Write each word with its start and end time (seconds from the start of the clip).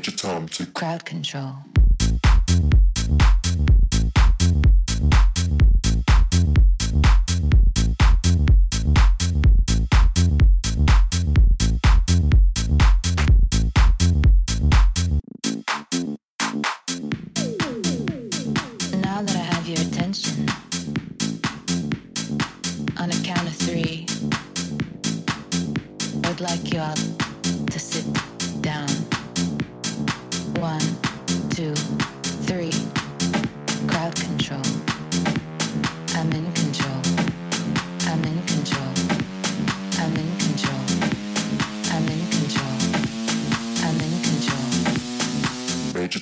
Major 0.00 0.16
Tom 0.16 0.48
to 0.48 0.64
crowd 0.64 1.04
control. 1.04 1.69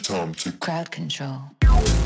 Tom 0.09 0.33
to 0.37 0.53
Crowd 0.53 0.91
control. 0.91 1.98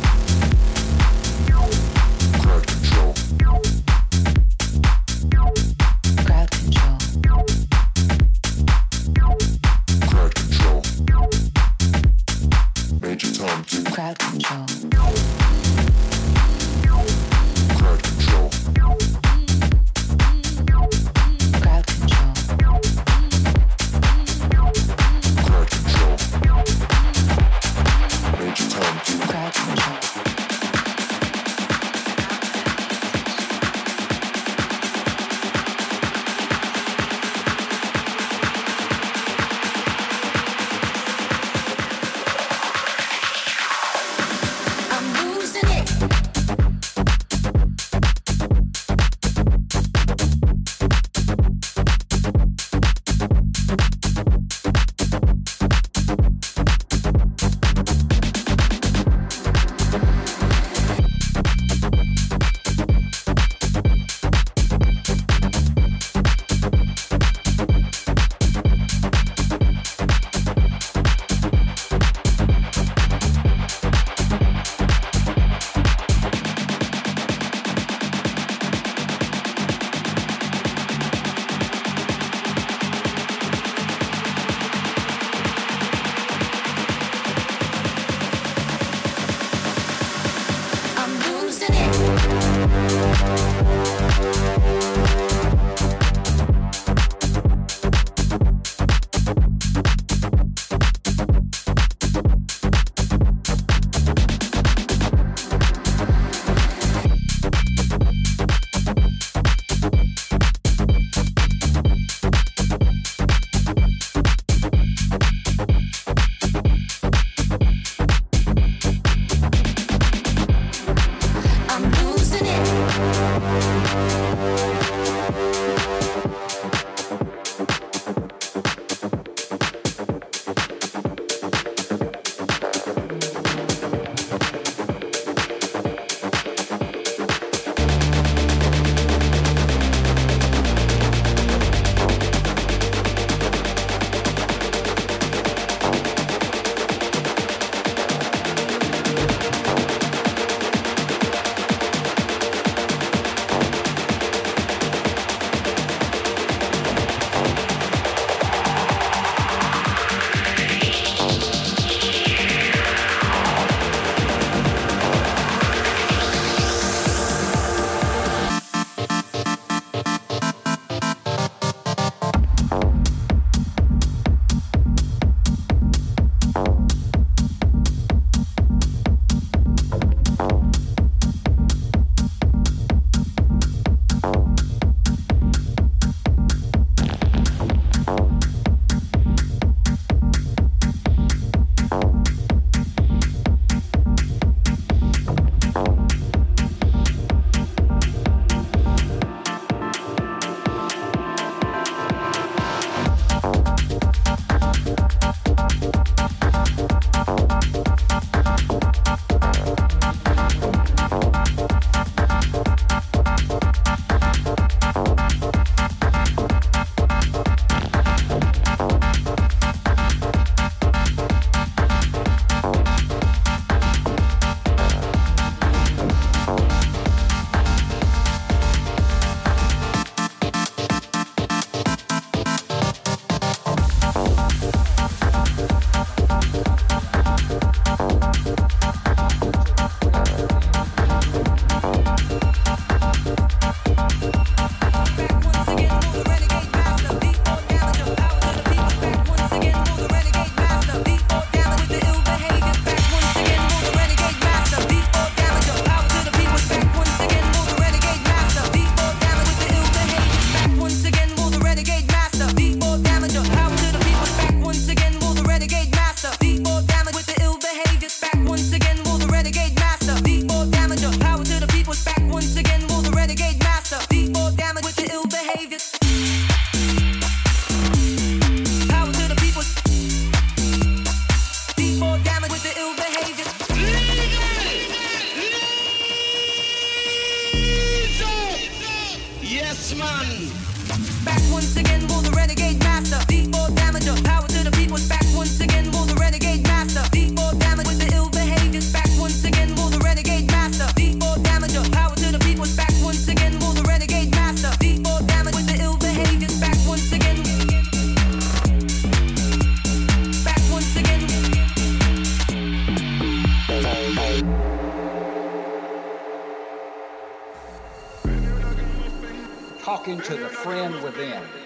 Friend 320.62 321.02
within. 321.02 321.61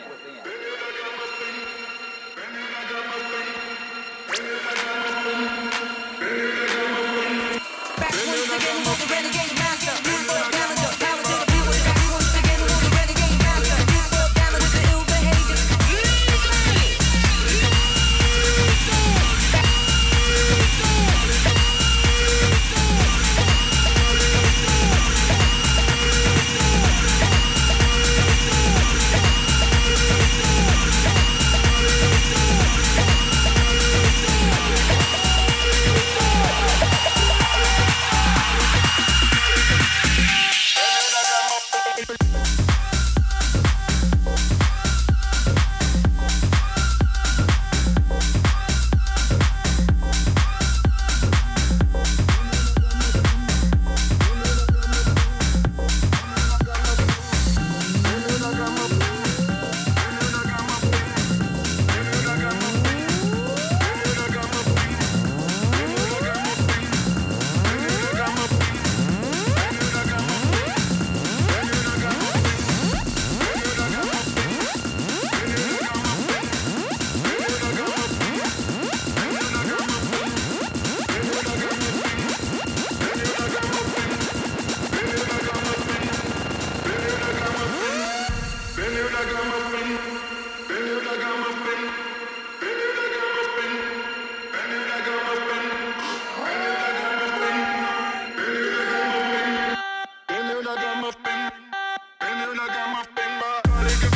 I 102.58 102.69
I'm 102.69 102.97
a 102.97 103.05
spin, 103.05 104.11
but 104.11 104.16